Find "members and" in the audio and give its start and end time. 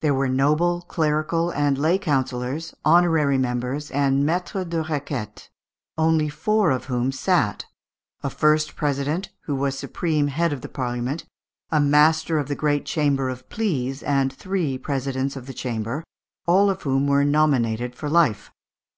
3.36-4.24